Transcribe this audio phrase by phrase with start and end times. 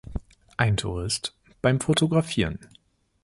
[0.57, 2.57] Ein Tourist beim Fotografieren.